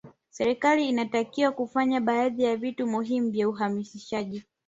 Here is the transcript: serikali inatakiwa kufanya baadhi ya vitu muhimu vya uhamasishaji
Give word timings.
serikali 0.29 0.89
inatakiwa 0.89 1.51
kufanya 1.51 2.01
baadhi 2.01 2.43
ya 2.43 2.57
vitu 2.57 2.87
muhimu 2.87 3.29
vya 3.31 3.49
uhamasishaji 3.49 4.43